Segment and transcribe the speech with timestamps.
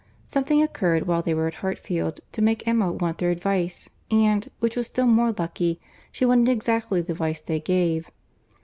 [0.25, 4.75] Something occurred while they were at Hartfield, to make Emma want their advice; and, which
[4.75, 5.79] was still more lucky,
[6.11, 8.09] she wanted exactly the advice they gave.